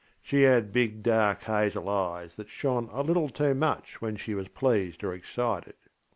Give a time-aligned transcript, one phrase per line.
[0.23, 4.47] She had big dark hazel eyes that shone a little too much when she was
[4.47, 5.75] pleased or excited.